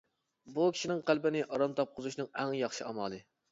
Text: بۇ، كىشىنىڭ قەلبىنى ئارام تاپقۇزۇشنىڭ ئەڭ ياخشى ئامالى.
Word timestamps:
بۇ، 0.55 0.65
كىشىنىڭ 0.77 1.03
قەلبىنى 1.09 1.45
ئارام 1.45 1.77
تاپقۇزۇشنىڭ 1.83 2.33
ئەڭ 2.35 2.59
ياخشى 2.65 2.89
ئامالى. 2.91 3.25